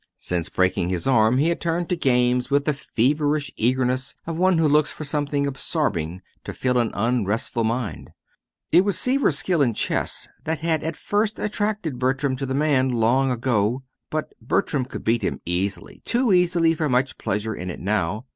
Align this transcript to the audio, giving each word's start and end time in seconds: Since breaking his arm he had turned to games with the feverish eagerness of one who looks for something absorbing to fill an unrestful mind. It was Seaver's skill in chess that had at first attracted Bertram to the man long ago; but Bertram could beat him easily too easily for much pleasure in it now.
Since 0.17 0.49
breaking 0.49 0.89
his 0.89 1.05
arm 1.05 1.37
he 1.37 1.49
had 1.49 1.61
turned 1.61 1.87
to 1.89 1.95
games 1.95 2.49
with 2.49 2.65
the 2.65 2.73
feverish 2.73 3.51
eagerness 3.55 4.15
of 4.25 4.35
one 4.35 4.57
who 4.57 4.67
looks 4.67 4.91
for 4.91 5.03
something 5.03 5.45
absorbing 5.45 6.23
to 6.43 6.53
fill 6.53 6.79
an 6.79 6.89
unrestful 6.95 7.63
mind. 7.63 8.09
It 8.71 8.83
was 8.83 8.97
Seaver's 8.97 9.37
skill 9.37 9.61
in 9.61 9.75
chess 9.75 10.27
that 10.43 10.57
had 10.61 10.83
at 10.83 10.97
first 10.97 11.37
attracted 11.37 11.99
Bertram 11.99 12.35
to 12.37 12.47
the 12.47 12.55
man 12.55 12.89
long 12.89 13.29
ago; 13.29 13.83
but 14.09 14.33
Bertram 14.41 14.85
could 14.85 15.03
beat 15.03 15.21
him 15.21 15.39
easily 15.45 16.01
too 16.03 16.33
easily 16.33 16.73
for 16.73 16.89
much 16.89 17.19
pleasure 17.19 17.53
in 17.53 17.69
it 17.69 17.79
now. 17.79 18.25